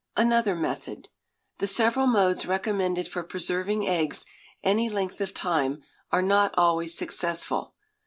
[0.17, 1.09] Another Method.
[1.59, 4.25] The several modes recommended for preserving eggs
[4.63, 7.75] any length of time are not always successful.